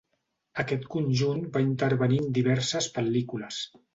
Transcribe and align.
Aquest 0.63 0.87
conjunt 0.93 1.43
va 1.57 1.61
intervenir 1.65 2.19
en 2.23 2.33
diverses 2.39 2.91
pel·lícules. 2.99 3.63